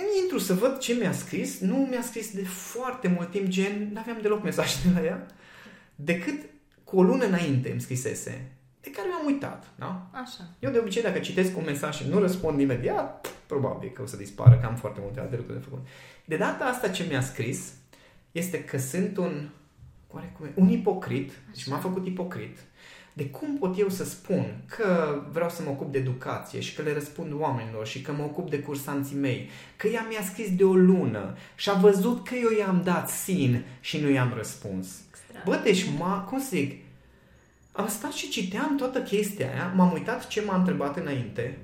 [0.00, 3.90] în intru să văd ce mi-a scris, nu mi-a scris de foarte mult timp, gen,
[3.92, 5.26] n-aveam deloc mesaje de la ea,
[5.94, 6.40] decât
[6.84, 10.10] cu o lună înainte îmi scrisese, de care mi-am uitat, da?
[10.12, 10.50] Așa.
[10.58, 14.16] Eu de obicei dacă citesc un mesaj și nu răspund imediat, probabil că o să
[14.16, 15.86] dispară, că am foarte multe alte lucruri de făcut.
[16.24, 17.72] De data asta ce mi-a scris
[18.32, 19.48] este că sunt un,
[20.08, 22.58] oarecum, un ipocrit, și m-a făcut ipocrit,
[23.12, 26.82] de cum pot eu să spun că vreau să mă ocup de educație și că
[26.82, 30.64] le răspund oamenilor și că mă ocup de cursanții mei, că ea mi-a scris de
[30.64, 34.88] o lună și a văzut că eu i-am dat sin și nu i-am răspuns.
[35.08, 35.42] Extra.
[35.44, 36.82] Bă, deci, m-a, cum să zic,
[37.72, 41.58] am stat și citeam toată chestia aia, m-am uitat ce m-a întrebat înainte.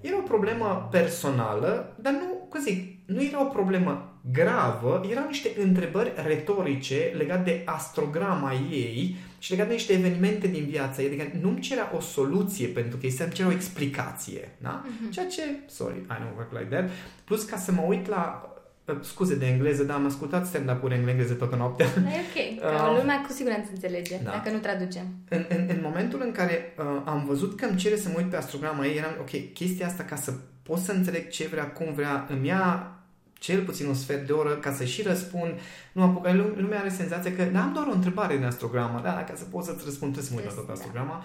[0.00, 5.50] Era o problemă personală, dar nu, cum zic, nu era o problemă gravă, erau niște
[5.62, 11.06] întrebări retorice legate de astrograma ei și legate de niște evenimente din viața ei.
[11.06, 14.54] Adică nu-mi cerea o soluție pentru chestia, îmi cerea o explicație.
[14.58, 14.84] Da?
[15.10, 16.90] Ceea ce, sorry, I don't work like that.
[17.24, 21.08] Plus ca să mă uit la, uh, scuze de engleză, dar am ascultat stand-up-uri în
[21.08, 21.86] engleză toată noaptea.
[21.86, 22.60] Da, e ok.
[22.60, 24.30] Că Uh, lumea cu siguranță înțelege, da.
[24.30, 25.06] dacă nu traducem.
[25.28, 28.30] În, în, în momentul în care uh, am văzut că îmi cere să mă uit
[28.30, 31.92] pe astrograma ei, eram, ok, chestia asta ca să pot să înțeleg ce vrea, cum
[31.94, 32.95] vrea, îmi ia
[33.38, 35.58] cel puțin un sfert de oră ca să și răspund.
[35.92, 39.24] Nu apuc, lu- lumea are senzația că da, am doar o întrebare din astrograma, da,
[39.24, 40.72] ca să pot să-ți răspund trebuie să mă uit la toată Da.
[40.72, 41.24] astrograma.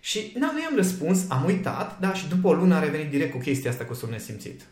[0.00, 3.32] Și na, nu i-am răspuns, am uitat, da, și după o lună a revenit direct
[3.32, 4.66] cu chestia asta cu sunt nesimțit.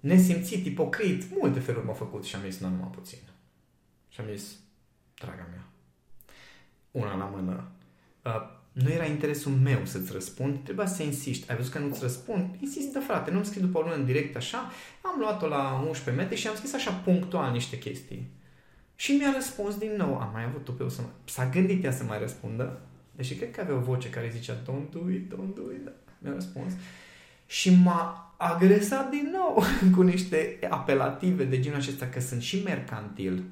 [0.00, 3.18] Nesimțit, ipocrit, multe feluri m-au făcut și am zis, nu, numai puțin.
[4.08, 4.52] Și am zis,
[5.14, 5.64] draga mea,
[6.90, 7.68] una la mână.
[8.24, 11.50] Uh, nu era interesul meu să-ți răspund, trebuia să insiști.
[11.50, 12.54] Ai văzut că nu-ți răspund?
[12.60, 14.70] Insistă, frate, nu-mi scrii după o lună în direct așa.
[15.02, 18.30] Am luat-o la 11 metri și am scris așa punctual niște chestii.
[18.96, 20.18] Și mi-a răspuns din nou.
[20.18, 21.10] Am mai avut tupeu să mai...
[21.24, 22.80] S-a gândit ea să mai răspundă.
[23.16, 25.84] Deși cred că avea o voce care zicea don't do it, don't do it.
[25.84, 25.92] Da.
[26.18, 26.72] Mi-a răspuns.
[27.46, 29.62] Și m-a agresat din nou
[29.94, 33.44] cu niște apelative de genul acesta că sunt și mercantil.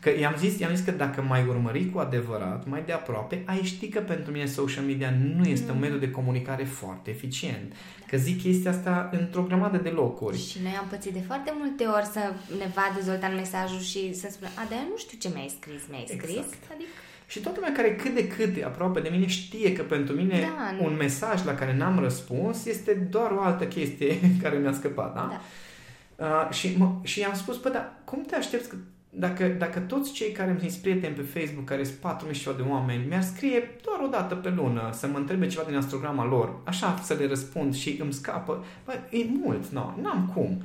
[0.00, 3.60] Că i-am zis, i-am zis că dacă mai urmări cu adevărat, mai de aproape, ai
[3.62, 7.72] ști că pentru mine social media nu este un mediu de comunicare foarte eficient.
[8.08, 10.38] Că zic chestia asta într-o grămadă de locuri.
[10.48, 12.20] Și noi am pățit de foarte multe ori să
[12.58, 15.82] ne vadă Zoltan mesajul și să spună, a, dar eu nu știu ce mi-ai scris,
[15.90, 16.36] mi-ai scris?
[16.36, 16.62] Exact.
[16.74, 16.90] Adică,
[17.26, 20.40] Și toată lumea care cât de cât e aproape de mine știe că pentru mine
[20.40, 20.84] Da, nu.
[20.84, 25.28] un mesaj la care n-am răspuns este doar o altă chestie care mi-a scăpat, da?
[25.30, 25.40] da.
[26.26, 28.76] Uh, și, mă, și i-am spus, bă, dar cum te aștepți că
[29.14, 31.98] dacă, dacă toți cei care îmi sunt prieteni pe Facebook, care sunt
[32.28, 35.46] 4.000 și ceva de oameni, mi-ar scrie doar o dată pe lună să mă întrebe
[35.46, 39.98] ceva din astrograma lor, așa să le răspund și îmi scapă, bă, e mult, nu,
[40.02, 40.62] n-am cum.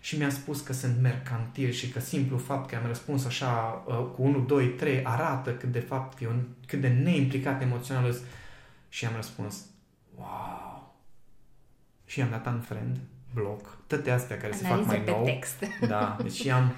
[0.00, 4.06] Și mi-a spus că sunt mercantil și că simplu fapt că am răspuns așa uh,
[4.14, 6.30] cu 1, 2, 3 arată cât de fapt eu,
[6.66, 8.26] cât de neimplicat emoțional sunt.
[8.88, 9.64] Și am răspuns,
[10.16, 10.94] wow.
[12.04, 12.96] Și i-am dat un friend,
[13.34, 15.24] bloc, toate astea care se fac Analiză mai pe nou.
[15.24, 15.64] text.
[15.88, 16.72] Da, deci am...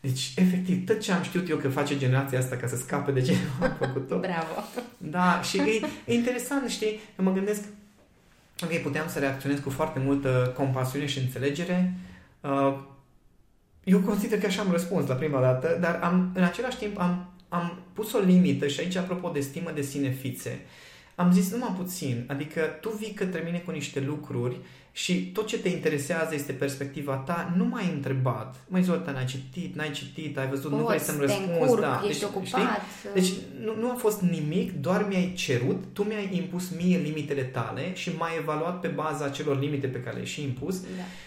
[0.00, 3.20] Deci, efectiv, tot ce am știut eu că face generația asta ca să scape de
[3.20, 4.18] ce am făcut-o.
[4.18, 4.64] Bravo.
[4.96, 7.62] Da, și e, e interesant, știi, că mă gândesc,
[8.62, 11.94] ok, puteam să reacționez cu foarte multă compasiune și înțelegere.
[12.40, 12.78] Uh,
[13.84, 17.32] eu consider că așa am răspuns la prima dată, dar am, în același timp am,
[17.48, 20.60] am pus o limită și aici, apropo de stimă de sine fițe,
[21.14, 24.56] am zis numai puțin, adică tu vii către mine cu niște lucruri
[24.92, 28.56] și tot ce te interesează este perspectiva ta, nu m-ai întrebat.
[28.68, 31.50] Mai Zoltan, ai citit, n-ai citit, ai văzut, Poți, nu vrei să-mi răspunzi.
[31.50, 32.02] Încurc, da.
[32.08, 32.46] ești deci, ocupat.
[32.46, 33.10] Știi?
[33.14, 33.32] Deci
[33.64, 38.10] nu, nu a fost nimic, doar mi-ai cerut, tu mi-ai impus mie limitele tale și
[38.18, 40.80] m-ai evaluat pe baza acelor limite pe care le-ai și impus.
[40.80, 40.86] Da.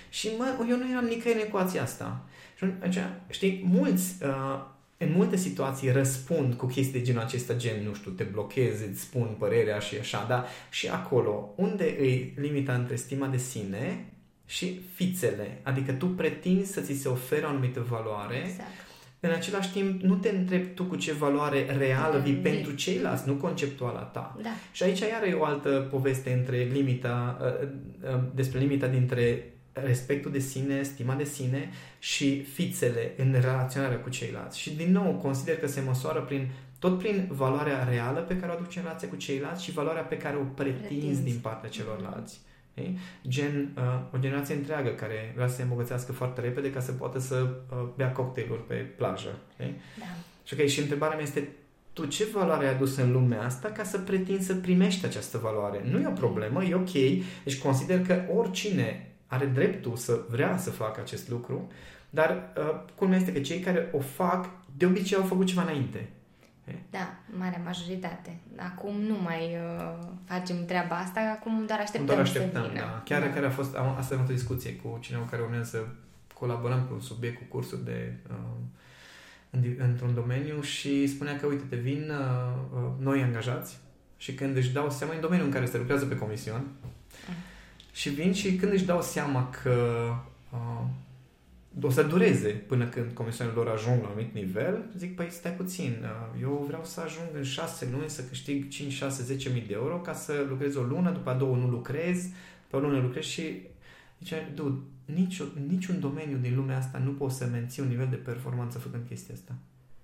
[0.10, 2.22] Și mă, eu nu eram nicăieri în ecuația asta.
[2.58, 2.98] Și atunci,
[3.30, 4.62] știi, mulți uh,
[5.04, 9.02] în multe situații răspund cu chestii de genul acesta, gen, nu știu, te blochezi, îți
[9.02, 14.06] spun părerea și așa, dar și acolo, unde îi limita între stima de sine
[14.46, 18.70] și fițele, adică tu pretinzi să ți se ofere o anumită valoare, exact.
[19.20, 23.34] în același timp nu te întrebi tu cu ce valoare reală vii pentru ceilalți, nu
[23.34, 24.38] conceptuala ta.
[24.42, 24.50] Da.
[24.72, 27.68] Și aici iar e o altă poveste între limita, uh,
[28.14, 34.10] uh, despre limita dintre respectul de sine, stima de sine și fițele în relaționarea cu
[34.10, 34.60] ceilalți.
[34.60, 38.56] Și din nou consider că se măsoară prin tot prin valoarea reală pe care o
[38.56, 41.24] aduci în relația cu ceilalți și valoarea pe care o pretinzi, pretinzi.
[41.24, 42.40] din partea celorlalți.
[42.78, 42.98] Okay?
[43.28, 43.84] Gen, uh,
[44.14, 47.36] o generație întreagă care vrea să se îmbogățească foarte repede ca să poată să
[47.72, 49.40] uh, bea cocktailuri pe plajă.
[49.54, 49.76] Okay?
[50.00, 50.06] Da.
[50.44, 51.50] Și, okay, și întrebarea mea este,
[51.94, 55.82] tu ce valoare ai adus în lumea asta ca să pretinzi să primești această valoare?
[55.90, 56.92] Nu e o problemă, e ok.
[57.44, 61.72] Deci consider că oricine are dreptul să vrea să facă acest lucru,
[62.10, 66.10] dar uh, cum este că cei care o fac, de obicei au făcut ceva înainte.
[66.90, 68.38] Da, marea majoritate.
[68.58, 72.82] Acum nu mai uh, facem treaba asta, acum doar așteptăm, doar așteptăm să vină.
[72.82, 73.02] Da.
[73.06, 73.34] Chiar, da.
[73.34, 75.86] chiar a fost, am, asta am o discuție cu cineva care urmează să
[76.34, 78.14] colaborăm pe un subiect cu cursuri de
[79.52, 83.80] uh, într-un domeniu și spunea că, uite, te vin uh, uh, noi angajați
[84.18, 86.68] și când își dau seama în domeniul în care se lucrează pe comision,
[87.30, 87.52] uh
[87.94, 90.08] și vin și când își dau seama că
[90.52, 90.86] uh,
[91.82, 95.52] o să dureze până când comisioanele lor ajung la un anumit nivel, zic, păi stai
[95.52, 99.66] puțin, uh, eu vreau să ajung în 6 luni să câștig 5, 6, 10 mii
[99.68, 102.28] de euro ca să lucrez o lună, după a două nu lucrez,
[102.68, 103.62] pe o lună lucrez și
[104.20, 108.16] zice, dude, nici, niciun domeniu din lumea asta nu poți să menții un nivel de
[108.16, 109.56] performanță făcând chestia asta.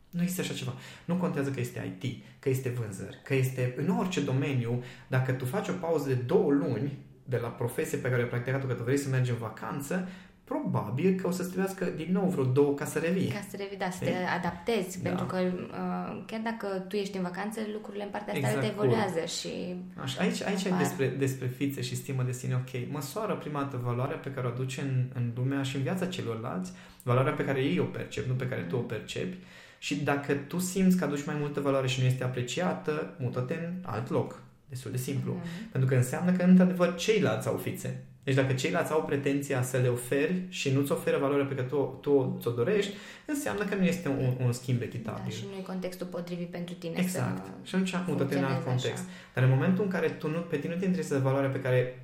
[0.10, 0.74] Nu există așa ceva.
[1.06, 5.46] Nu contează că este IT, că este vânzări, că este în orice domeniu, dacă tu
[5.46, 6.98] faci o pauză de două luni,
[7.30, 10.08] de la profesie pe care ai practicat-o, că tu vrei să mergi în vacanță,
[10.44, 13.28] probabil că o să-ți trebuiască din nou vreo două ca să revii.
[13.28, 15.10] Ca să revii, da, să te adaptezi, da.
[15.10, 19.14] pentru că uh, chiar dacă tu ești în vacanță, lucrurile în partea asta exact, evoluează
[19.14, 19.28] cool.
[19.28, 19.76] și...
[20.04, 23.80] Așa, aici aici ai despre, despre fițe și stimă de sine, ok, măsoară prima dată
[23.84, 26.72] valoarea pe care o aduce în, în lumea și în viața celorlalți,
[27.04, 29.38] valoarea pe care ei o percep, nu pe care tu o percepi,
[29.80, 33.74] și dacă tu simți că aduci mai multă valoare și nu este apreciată, mută-te în
[33.82, 34.42] alt loc.
[34.70, 35.34] Destul de simplu.
[35.34, 35.72] Mm-hmm.
[35.72, 38.04] Pentru că înseamnă că, într-adevăr, ceilalți au fițe.
[38.24, 41.98] Deci dacă ceilalți au pretenția să le oferi și nu-ți oferă valoarea pe care tu,
[42.02, 42.94] tu ți-o dorești,
[43.26, 45.24] înseamnă că nu este un, un schimb echitabil.
[45.24, 47.46] Da, și nu e contextul potrivit pentru tine Exact.
[47.64, 49.04] Să și atunci mută-te în alt context.
[49.04, 49.12] Așa.
[49.34, 52.04] Dar în momentul în care tu nu, pe tine nu te interesează valoarea pe care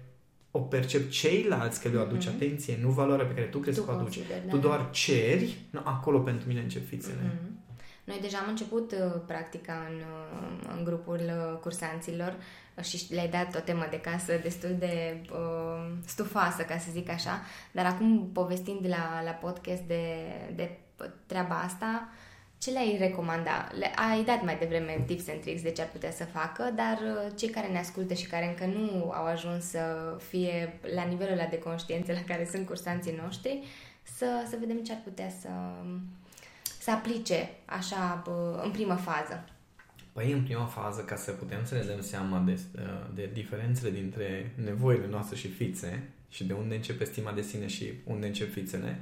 [0.52, 2.36] o percep ceilalți că le aduci mm-hmm.
[2.36, 4.18] atenție, nu valoarea pe care tu crezi tu că o aduci.
[4.18, 4.50] Da.
[4.50, 7.16] Tu doar ceri, nu, acolo pentru mine încep fițele.
[7.16, 7.55] Mm-hmm.
[8.06, 12.36] Noi deja am început uh, practica în, uh, în grupul uh, cursanților
[12.82, 17.42] și le-ai dat o temă de casă destul de uh, stufoasă, ca să zic așa,
[17.72, 20.06] dar acum povestind la, la podcast de,
[20.56, 20.78] de
[21.26, 22.10] treaba asta,
[22.58, 23.68] ce le-ai recomanda?
[23.78, 27.00] Le, ai dat mai devreme tips and tricks de ce ar putea să facă, dar
[27.36, 31.48] cei care ne ascultă și care încă nu au ajuns să fie la nivelul ăla
[31.50, 33.64] de conștiință la care sunt cursanții noștri,
[34.04, 35.50] să, să vedem ce ar putea să,
[36.86, 38.24] să aplice așa
[38.64, 39.46] în primă fază.
[40.14, 42.60] Păi, în prima fază, ca să putem să ne dăm seama de,
[43.14, 47.94] de diferențele dintre nevoile noastre și fițe și de unde începe stima de sine și
[48.04, 49.00] unde încep fițele,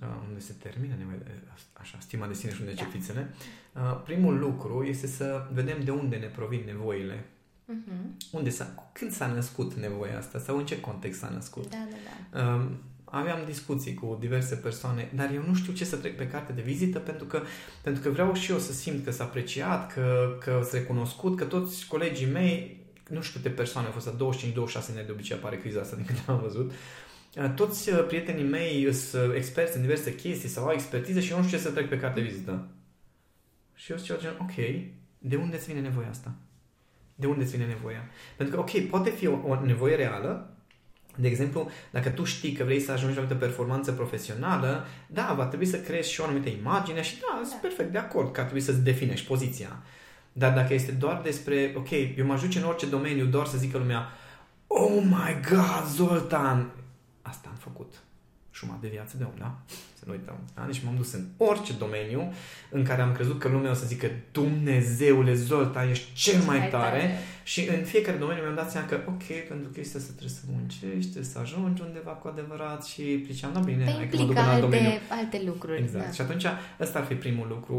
[0.00, 2.98] uh, unde se termină nevoile, așa, stima de sine și unde încep da.
[2.98, 3.34] fițele,
[3.72, 7.24] uh, primul lucru este să vedem de unde ne provin nevoile.
[7.72, 8.30] Uh-huh.
[8.30, 11.70] Unde s-a, când s-a născut nevoia asta sau în ce context s-a născut.
[11.70, 11.96] Da, da,
[12.40, 12.54] da.
[12.54, 16.52] Um, aveam discuții cu diverse persoane, dar eu nu știu ce să trec pe carte
[16.52, 17.42] de vizită pentru că,
[17.82, 21.44] pentru că vreau și eu să simt că s-a apreciat, că, că s-a recunoscut, că
[21.44, 24.08] toți colegii mei, nu știu câte persoane au fost,
[24.92, 26.72] 25-26 de obicei apare criza asta din câte am văzut,
[27.36, 31.30] uh, toți uh, prietenii mei sunt uh, experți în diverse chestii sau au expertiză și
[31.30, 32.66] eu nu știu ce să trec pe carte de vizită.
[33.74, 34.54] Și eu zic, ok,
[35.18, 36.34] de unde îți vine nevoia asta?
[37.14, 38.08] De unde îți vine nevoia?
[38.36, 40.53] Pentru că, ok, poate fi o, o nevoie reală,
[41.16, 45.34] de exemplu, dacă tu știi că vrei să ajungi la o anumită performanță profesională, da,
[45.36, 47.48] va trebui să creezi și o anumită imagine și da, da.
[47.48, 49.82] sunt perfect de acord că ar trebui să-ți definești poziția.
[50.32, 53.78] Dar dacă este doar despre, ok, eu mă ajut în orice domeniu doar să zică
[53.78, 54.08] lumea,
[54.66, 56.70] oh my god, Zoltan,
[57.22, 57.94] asta am făcut.
[58.54, 59.58] Jumătate de viață de om, da?
[60.04, 60.38] Să să nu uităm.
[60.54, 60.62] Da?
[60.66, 62.32] Deci m-am dus în orice domeniu
[62.70, 66.68] în care am crezut că lumea o să zică Dumnezeule Zolta, ești cel mai, mai
[66.68, 66.98] tare.
[66.98, 70.28] tare și în fiecare domeniu mi-am dat seama că ok, pentru că este să trebuie
[70.28, 74.24] să muncești, trebuie să ajungi undeva cu adevărat și ziceam, da bine, hai că mă
[74.24, 74.90] duc în alt domeniu.
[75.08, 75.80] alte lucruri.
[75.82, 76.04] Exact.
[76.04, 76.12] Da.
[76.12, 76.44] Și atunci
[76.80, 77.74] ăsta ar fi primul lucru.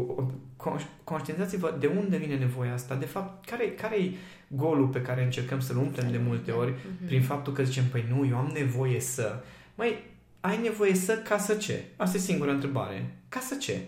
[1.04, 4.10] Conștientizați-vă de unde vine nevoia asta, de fapt, care, care e
[4.48, 7.06] golul pe care încercăm să-l umplem de multe ori mm-hmm.
[7.06, 9.42] prin faptul că zicem, păi nu, eu am nevoie să...
[9.74, 10.14] Mai
[10.46, 11.84] ai nevoie să ca să ce?
[11.96, 13.14] Asta e singura întrebare.
[13.28, 13.80] Ca să ce?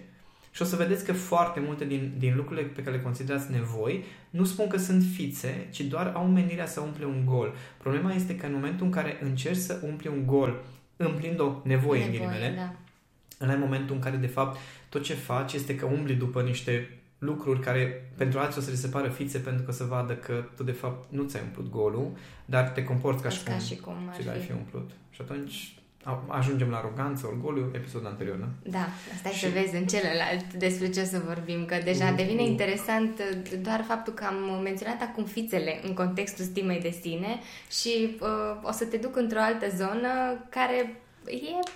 [0.51, 4.05] Și o să vedeți că foarte multe din, din lucrurile pe care le considerați nevoi
[4.31, 7.55] nu spun că sunt fițe, ci doar au menirea să umple un gol.
[7.79, 10.65] Problema este că în momentul în care încerci să umpli un gol
[10.97, 13.53] împlind o nevoie, nevoie în ghilimele, da.
[13.53, 17.61] în momentul în care de fapt tot ce faci este că umbli după niște lucruri
[17.61, 20.63] care pentru alții o să le se pară fițe pentru că să vadă că tu
[20.63, 22.11] de fapt nu ți-ai umplut golul,
[22.45, 24.47] dar te comporți ca, și cum, și cum ar fi.
[24.47, 24.91] fi umplut.
[25.11, 25.78] Și atunci
[26.27, 28.47] ajungem la aroganță, orgoliu, episodul anterior, nu?
[28.63, 29.39] Da, asta și...
[29.39, 32.49] să vezi în celălalt despre ce să vorbim, că deja uh, devine uh.
[32.49, 33.21] interesant
[33.63, 37.39] doar faptul că am menționat acum fițele în contextul stimei de sine
[37.71, 38.29] și uh,
[38.63, 40.09] o să te duc într-o altă zonă
[40.49, 41.71] care e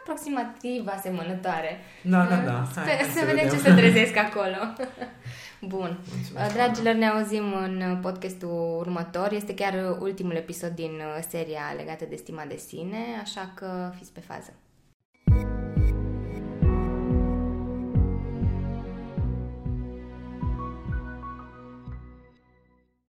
[0.00, 1.80] aproximativ asemănătoare.
[2.02, 2.52] Da, da, da.
[2.52, 4.60] Hai, Sper, hai să, să vedem, vedem ce se trezesc acolo.
[5.60, 5.98] Bun.
[6.14, 6.52] Mulțumesc.
[6.52, 9.32] Dragilor, ne auzim în podcastul următor.
[9.32, 14.20] Este chiar ultimul episod din seria legată de stima de sine, așa că fiți pe
[14.20, 14.52] fază.